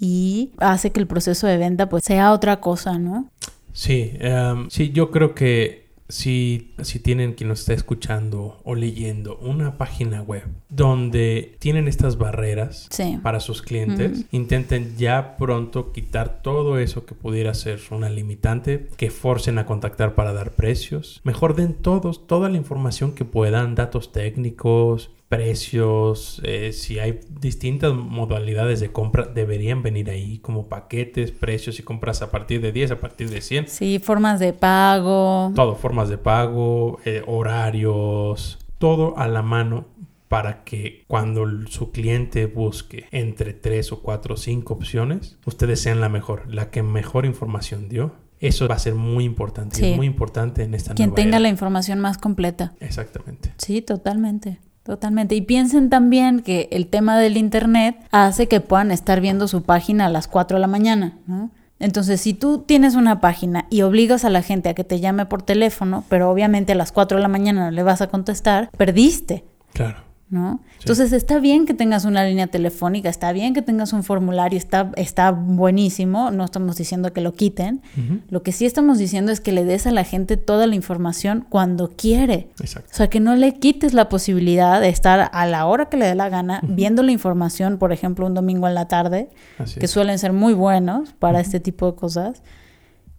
y 0.00 0.52
hace 0.58 0.90
que 0.90 1.00
el 1.00 1.06
proceso 1.06 1.46
de 1.46 1.58
venta 1.58 1.88
pues 1.88 2.04
sea 2.04 2.32
otra 2.32 2.60
cosa, 2.60 2.98
¿no? 2.98 3.30
Sí, 3.72 4.12
em, 4.18 4.70
sí, 4.70 4.90
yo 4.90 5.10
creo 5.10 5.34
que 5.34 5.83
si, 6.14 6.74
si 6.82 7.00
tienen 7.00 7.32
quien 7.32 7.48
nos 7.48 7.60
está 7.60 7.74
escuchando 7.74 8.60
o 8.62 8.76
leyendo 8.76 9.36
una 9.38 9.76
página 9.78 10.22
web 10.22 10.44
donde 10.68 11.56
tienen 11.58 11.88
estas 11.88 12.18
barreras 12.18 12.86
Sí. 12.90 13.18
para 13.20 13.40
sus 13.40 13.62
clientes, 13.62 14.24
intenten 14.30 14.96
ya 14.96 15.36
pronto 15.36 15.90
quitar 15.90 16.40
todo 16.40 16.78
eso 16.78 17.04
que 17.04 17.16
pudiera 17.16 17.52
ser 17.52 17.80
una 17.90 18.10
limitante, 18.10 18.86
que 18.96 19.10
forcen 19.10 19.58
a 19.58 19.66
contactar 19.66 20.14
para 20.14 20.32
dar 20.32 20.52
precios. 20.52 21.20
Mejor 21.24 21.56
den 21.56 21.74
todos, 21.74 22.28
toda 22.28 22.48
la 22.48 22.58
información 22.58 23.12
que 23.12 23.24
puedan, 23.24 23.74
datos 23.74 24.12
técnicos, 24.12 25.10
precios, 25.36 26.40
eh, 26.44 26.72
si 26.72 26.98
hay 26.98 27.20
distintas 27.40 27.92
modalidades 27.94 28.80
de 28.80 28.92
compra, 28.92 29.24
deberían 29.26 29.82
venir 29.82 30.10
ahí 30.10 30.38
como 30.38 30.68
paquetes, 30.68 31.30
precios 31.32 31.78
y 31.78 31.82
compras 31.82 32.22
a 32.22 32.30
partir 32.30 32.60
de 32.60 32.72
10, 32.72 32.92
a 32.92 33.00
partir 33.00 33.30
de 33.30 33.40
100. 33.40 33.68
Sí, 33.68 33.98
formas 33.98 34.40
de 34.40 34.52
pago. 34.52 35.52
Todo, 35.54 35.74
formas 35.76 36.08
de 36.08 36.18
pago, 36.18 36.98
eh, 37.04 37.22
horarios, 37.26 38.58
todo 38.78 39.18
a 39.18 39.28
la 39.28 39.42
mano 39.42 39.86
para 40.28 40.64
que 40.64 41.04
cuando 41.06 41.44
su 41.68 41.92
cliente 41.92 42.46
busque 42.46 43.06
entre 43.12 43.52
tres 43.52 43.92
o 43.92 44.00
cuatro 44.02 44.34
o 44.34 44.36
cinco 44.36 44.74
opciones, 44.74 45.38
ustedes 45.46 45.80
sean 45.80 46.00
la 46.00 46.08
mejor, 46.08 46.42
la 46.52 46.70
que 46.70 46.82
mejor 46.82 47.24
información 47.26 47.88
dio. 47.88 48.12
Eso 48.40 48.66
va 48.68 48.74
a 48.74 48.78
ser 48.78 48.94
muy 48.94 49.24
importante, 49.24 49.76
Sí. 49.76 49.90
es 49.92 49.96
muy 49.96 50.06
importante 50.06 50.64
en 50.64 50.74
esta 50.74 50.94
Quien 50.94 51.10
nueva 51.10 51.16
tenga 51.22 51.36
era. 51.36 51.40
la 51.40 51.48
información 51.48 52.00
más 52.00 52.18
completa. 52.18 52.74
Exactamente. 52.80 53.52
Sí, 53.58 53.80
totalmente. 53.80 54.58
Totalmente. 54.84 55.34
Y 55.34 55.40
piensen 55.40 55.90
también 55.90 56.40
que 56.40 56.68
el 56.70 56.86
tema 56.86 57.18
del 57.18 57.36
Internet 57.36 57.96
hace 58.10 58.46
que 58.48 58.60
puedan 58.60 58.90
estar 58.90 59.20
viendo 59.20 59.48
su 59.48 59.62
página 59.62 60.06
a 60.06 60.10
las 60.10 60.28
4 60.28 60.58
de 60.58 60.60
la 60.60 60.66
mañana, 60.66 61.18
¿no? 61.26 61.50
Entonces, 61.80 62.20
si 62.20 62.34
tú 62.34 62.58
tienes 62.58 62.94
una 62.94 63.20
página 63.20 63.66
y 63.68 63.82
obligas 63.82 64.24
a 64.24 64.30
la 64.30 64.42
gente 64.42 64.68
a 64.68 64.74
que 64.74 64.84
te 64.84 65.00
llame 65.00 65.26
por 65.26 65.42
teléfono, 65.42 66.04
pero 66.08 66.30
obviamente 66.30 66.72
a 66.72 66.76
las 66.76 66.92
4 66.92 67.16
de 67.16 67.22
la 67.22 67.28
mañana 67.28 67.64
no 67.64 67.70
le 67.70 67.82
vas 67.82 68.00
a 68.00 68.06
contestar, 68.06 68.70
perdiste, 68.76 69.44
Claro. 69.74 69.96
¿No? 70.30 70.60
Entonces, 70.80 71.12
está 71.12 71.38
bien 71.38 71.64
que 71.66 71.74
tengas 71.74 72.04
una 72.04 72.24
línea 72.24 72.46
telefónica, 72.46 73.08
está 73.08 73.30
bien 73.32 73.54
que 73.54 73.62
tengas 73.62 73.92
un 73.92 74.02
formulario, 74.02 74.58
está, 74.58 74.90
está 74.96 75.30
buenísimo, 75.30 76.30
no 76.30 76.44
estamos 76.44 76.76
diciendo 76.76 77.12
que 77.12 77.20
lo 77.20 77.32
quiten. 77.34 77.82
Lo 78.28 78.42
que 78.42 78.52
sí 78.52 78.66
estamos 78.66 78.98
diciendo 78.98 79.30
es 79.32 79.40
que 79.40 79.52
le 79.52 79.64
des 79.64 79.86
a 79.86 79.92
la 79.92 80.04
gente 80.04 80.36
toda 80.36 80.66
la 80.66 80.74
información 80.74 81.46
cuando 81.48 81.90
quiere. 81.90 82.48
Exacto. 82.60 82.90
O 82.92 82.96
sea, 82.96 83.08
que 83.08 83.20
no 83.20 83.36
le 83.36 83.54
quites 83.58 83.94
la 83.94 84.08
posibilidad 84.08 84.80
de 84.80 84.88
estar 84.88 85.30
a 85.32 85.46
la 85.46 85.66
hora 85.66 85.86
que 85.88 85.96
le 85.96 86.06
dé 86.06 86.14
la 86.14 86.28
gana 86.28 86.60
viendo 86.66 87.02
la 87.02 87.12
información, 87.12 87.78
por 87.78 87.92
ejemplo, 87.92 88.26
un 88.26 88.34
domingo 88.34 88.66
en 88.66 88.74
la 88.74 88.88
tarde, 88.88 89.28
Así 89.58 89.78
que 89.78 89.86
es. 89.86 89.90
suelen 89.90 90.18
ser 90.18 90.32
muy 90.32 90.52
buenos 90.54 91.12
para 91.12 91.40
este 91.40 91.60
tipo 91.60 91.90
de 91.90 91.96
cosas, 91.96 92.42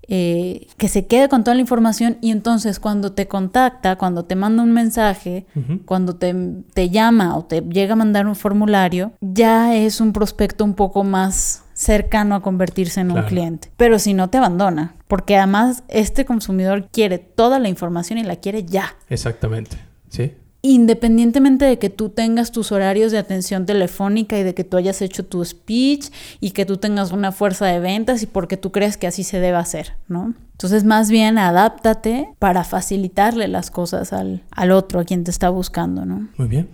eh, 0.07 0.67
que 0.77 0.87
se 0.87 1.07
quede 1.07 1.29
con 1.29 1.43
toda 1.43 1.55
la 1.55 1.61
información 1.61 2.17
y 2.21 2.31
entonces 2.31 2.79
cuando 2.79 3.13
te 3.13 3.27
contacta, 3.27 3.97
cuando 3.97 4.25
te 4.25 4.35
manda 4.35 4.63
un 4.63 4.71
mensaje, 4.71 5.45
cuando 5.85 6.15
te, 6.15 6.35
te 6.73 6.89
llama 6.89 7.35
o 7.37 7.45
te 7.45 7.61
llega 7.61 7.93
a 7.93 7.95
mandar 7.95 8.27
un 8.27 8.35
formulario, 8.35 9.13
ya 9.21 9.75
es 9.75 10.01
un 10.01 10.13
prospecto 10.13 10.63
un 10.63 10.73
poco 10.73 11.03
más 11.03 11.63
cercano 11.73 12.35
a 12.35 12.41
convertirse 12.41 13.01
en 13.01 13.11
un 13.11 13.23
cliente. 13.23 13.69
Pero 13.77 13.99
si 13.99 14.13
no 14.13 14.29
te 14.29 14.37
abandona, 14.37 14.95
porque 15.07 15.37
además 15.37 15.83
este 15.87 16.25
consumidor 16.25 16.87
quiere 16.91 17.19
toda 17.19 17.59
la 17.59 17.69
información 17.69 18.17
y 18.17 18.23
la 18.23 18.37
quiere 18.37 18.63
ya. 18.63 18.95
Exactamente. 19.09 19.77
Sí. 20.09 20.33
Independientemente 20.67 21.63
de 21.63 21.77
que 21.77 21.91
tú 21.91 22.09
tengas 22.09 22.51
tus 22.51 22.71
horarios 22.71 23.11
de 23.11 23.19
atención 23.19 23.67
telefónica 23.67 24.35
y 24.39 24.41
de 24.41 24.55
que 24.55 24.63
tú 24.63 24.77
hayas 24.77 24.99
hecho 25.03 25.23
tu 25.23 25.45
speech 25.45 26.07
y 26.39 26.51
que 26.51 26.65
tú 26.65 26.77
tengas 26.77 27.11
una 27.11 27.31
fuerza 27.31 27.67
de 27.67 27.79
ventas 27.79 28.23
y 28.23 28.25
porque 28.25 28.57
tú 28.57 28.71
crees 28.71 28.97
que 28.97 29.05
así 29.05 29.23
se 29.23 29.39
debe 29.39 29.57
hacer, 29.57 29.93
¿no? 30.07 30.33
Entonces, 30.53 30.83
más 30.83 31.11
bien, 31.11 31.37
adáptate 31.37 32.29
para 32.39 32.63
facilitarle 32.63 33.47
las 33.47 33.69
cosas 33.69 34.11
al, 34.11 34.41
al 34.49 34.71
otro, 34.71 35.01
a 35.01 35.03
quien 35.03 35.23
te 35.23 35.29
está 35.29 35.49
buscando, 35.49 36.03
¿no? 36.03 36.29
Muy 36.35 36.47
bien. 36.47 36.67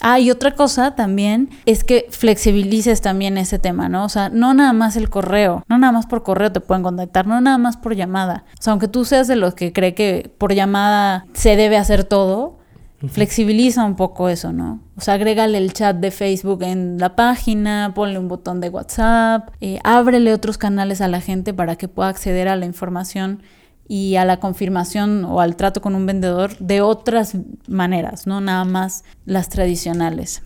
Ah, 0.00 0.20
y 0.20 0.30
otra 0.30 0.54
cosa 0.54 0.94
también 0.94 1.50
es 1.66 1.84
que 1.84 2.06
flexibilices 2.08 3.02
también 3.02 3.36
ese 3.36 3.58
tema, 3.58 3.90
¿no? 3.90 4.06
O 4.06 4.08
sea, 4.08 4.30
no 4.30 4.54
nada 4.54 4.72
más 4.72 4.96
el 4.96 5.10
correo, 5.10 5.64
no 5.68 5.76
nada 5.76 5.92
más 5.92 6.06
por 6.06 6.22
correo 6.22 6.50
te 6.50 6.60
pueden 6.60 6.82
contactar, 6.82 7.26
no 7.26 7.38
nada 7.42 7.58
más 7.58 7.76
por 7.76 7.94
llamada. 7.94 8.44
O 8.58 8.62
sea, 8.62 8.70
aunque 8.70 8.88
tú 8.88 9.04
seas 9.04 9.28
de 9.28 9.36
los 9.36 9.54
que 9.54 9.74
cree 9.74 9.92
que 9.92 10.32
por 10.38 10.54
llamada 10.54 11.26
se 11.34 11.56
debe 11.56 11.76
hacer 11.76 12.04
todo, 12.04 12.57
Flexibiliza 13.06 13.84
un 13.84 13.94
poco 13.94 14.28
eso, 14.28 14.52
¿no? 14.52 14.80
O 14.96 15.00
sea, 15.00 15.14
agrégale 15.14 15.56
el 15.58 15.72
chat 15.72 15.96
de 15.96 16.10
Facebook 16.10 16.64
en 16.64 16.98
la 16.98 17.14
página, 17.14 17.92
ponle 17.94 18.18
un 18.18 18.26
botón 18.26 18.60
de 18.60 18.70
WhatsApp, 18.70 19.50
eh, 19.60 19.78
ábrele 19.84 20.32
otros 20.32 20.58
canales 20.58 21.00
a 21.00 21.06
la 21.06 21.20
gente 21.20 21.54
para 21.54 21.76
que 21.76 21.86
pueda 21.86 22.08
acceder 22.08 22.48
a 22.48 22.56
la 22.56 22.66
información 22.66 23.42
y 23.86 24.16
a 24.16 24.24
la 24.24 24.40
confirmación 24.40 25.24
o 25.24 25.40
al 25.40 25.54
trato 25.54 25.80
con 25.80 25.94
un 25.94 26.06
vendedor 26.06 26.56
de 26.58 26.80
otras 26.80 27.36
maneras, 27.68 28.26
no 28.26 28.40
nada 28.40 28.64
más 28.64 29.04
las 29.26 29.48
tradicionales. 29.48 30.42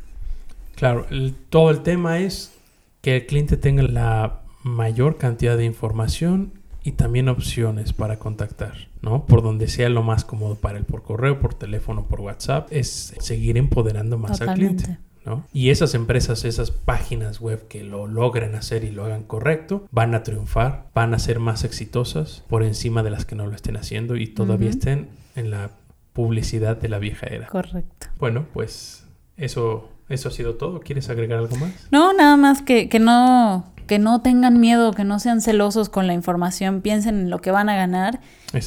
Claro, 0.74 1.06
todo 1.48 1.70
el 1.70 1.82
tema 1.82 2.18
es 2.18 2.52
que 3.00 3.16
el 3.16 3.26
cliente 3.26 3.56
tenga 3.56 3.82
la 3.82 4.42
mayor 4.62 5.16
cantidad 5.16 5.56
de 5.56 5.64
información 5.64 6.52
y 6.84 6.92
también 6.92 7.28
opciones 7.28 7.92
para 7.92 8.18
contactar, 8.18 8.88
¿no? 9.02 9.26
Por 9.26 9.42
donde 9.42 9.68
sea 9.68 9.88
lo 9.88 10.02
más 10.02 10.24
cómodo 10.24 10.54
para 10.54 10.78
él, 10.78 10.84
por 10.84 11.02
correo, 11.02 11.40
por 11.40 11.54
teléfono, 11.54 12.06
por 12.06 12.20
WhatsApp, 12.20 12.68
es 12.70 13.14
seguir 13.18 13.58
empoderando 13.58 14.16
más 14.16 14.40
al 14.40 14.54
cliente. 14.54 14.98
¿no? 15.24 15.44
Y 15.52 15.70
esas 15.70 15.94
empresas, 15.94 16.44
esas 16.44 16.70
páginas 16.70 17.40
web 17.40 17.68
que 17.68 17.84
lo 17.84 18.06
logren 18.06 18.54
hacer 18.54 18.84
y 18.84 18.90
lo 18.90 19.04
hagan 19.04 19.22
correcto, 19.24 19.86
van 19.90 20.14
a 20.14 20.22
triunfar, 20.22 20.88
van 20.94 21.14
a 21.14 21.18
ser 21.18 21.38
más 21.38 21.64
exitosas 21.64 22.44
por 22.48 22.62
encima 22.62 23.02
de 23.02 23.10
las 23.10 23.24
que 23.24 23.34
no 23.34 23.46
lo 23.46 23.54
estén 23.54 23.76
haciendo 23.76 24.16
y 24.16 24.26
todavía 24.28 24.70
estén 24.70 25.10
en 25.36 25.50
la 25.50 25.70
publicidad 26.12 26.76
de 26.76 26.88
la 26.88 26.98
vieja 26.98 27.26
era. 27.26 27.46
Correcto. 27.46 28.08
Bueno, 28.18 28.46
pues 28.52 29.06
eso, 29.36 29.90
eso 30.08 30.28
ha 30.28 30.32
sido 30.32 30.54
todo. 30.54 30.80
¿Quieres 30.80 31.08
agregar 31.08 31.38
algo 31.38 31.56
más? 31.56 31.72
No, 31.90 32.12
nada 32.12 32.36
más 32.36 32.62
que, 32.62 32.88
que 32.88 32.98
no 32.98 33.72
que 33.92 33.98
no 33.98 34.22
tengan 34.22 34.58
miedo, 34.58 34.94
que 34.94 35.04
no 35.04 35.18
sean 35.18 35.42
celosos 35.42 35.90
con 35.90 36.06
la 36.06 36.14
información, 36.14 36.80
piensen 36.80 37.20
en 37.20 37.28
lo 37.28 37.42
que 37.42 37.50
van 37.50 37.68
a 37.68 37.76
ganar 37.76 38.20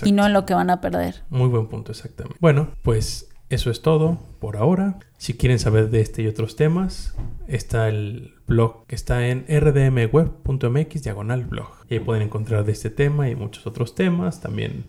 y 0.03 0.11
no 0.11 0.23
en 0.23 0.33
lo 0.33 0.45
que 0.45 0.53
van 0.53 0.69
a 0.69 0.81
perder. 0.81 1.23
Muy 1.31 1.47
buen 1.47 1.65
punto, 1.65 1.93
exactamente. 1.93 2.37
Bueno, 2.39 2.67
pues 2.83 3.27
eso 3.49 3.71
es 3.71 3.81
todo 3.81 4.19
por 4.37 4.55
ahora. 4.55 4.99
Si 5.17 5.33
quieren 5.33 5.57
saber 5.57 5.89
de 5.89 6.01
este 6.01 6.21
y 6.21 6.27
otros 6.27 6.55
temas, 6.55 7.15
está 7.47 7.89
el 7.89 8.35
blog 8.45 8.85
que 8.85 8.93
está 8.93 9.25
en 9.25 9.47
rdmweb.mx 9.49 11.01
diagonal 11.01 11.45
blog. 11.45 11.71
Y 11.89 11.95
ahí 11.95 11.99
pueden 12.01 12.21
encontrar 12.21 12.63
de 12.63 12.73
este 12.73 12.91
tema 12.91 13.27
y 13.27 13.35
muchos 13.35 13.65
otros 13.65 13.95
temas. 13.95 14.41
También 14.41 14.85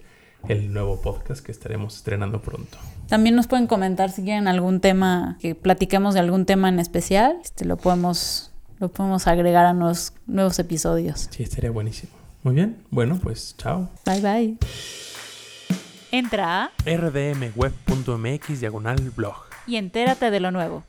el 0.49 0.71
nuevo 0.71 1.01
podcast 1.01 1.43
que 1.43 1.51
estaremos 1.51 1.97
estrenando 1.97 2.43
pronto. 2.43 2.77
También 3.09 3.37
nos 3.37 3.47
pueden 3.47 3.67
comentar 3.67 4.11
si 4.11 4.23
quieren 4.23 4.49
algún 4.49 4.81
tema, 4.81 5.39
que 5.41 5.55
platiquemos 5.55 6.13
de 6.13 6.21
algún 6.21 6.45
tema 6.45 6.69
en 6.69 6.79
especial. 6.79 7.39
Este 7.43 7.65
lo 7.65 7.79
podemos 7.79 8.53
lo 8.79 8.89
podemos 8.89 9.27
agregar 9.27 9.67
a 9.67 9.73
los 9.73 10.13
nuevos 10.27 10.59
episodios. 10.59 11.29
Sí, 11.31 11.43
estaría 11.43 11.71
buenísimo. 11.71 12.13
Muy 12.43 12.55
bien, 12.55 12.83
bueno, 12.91 13.19
pues 13.23 13.55
chao. 13.59 13.89
Bye 14.05 14.21
bye. 14.21 14.57
Entra 16.13 16.65
a 16.65 16.71
rdmweb.mx 16.85 18.61
diagonal 18.61 19.11
blog 19.17 19.37
y 19.67 19.77
entérate 19.77 20.31
de 20.31 20.41
lo 20.41 20.51
nuevo. 20.51 20.85